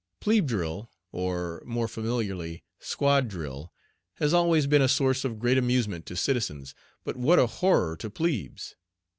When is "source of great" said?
4.87-5.59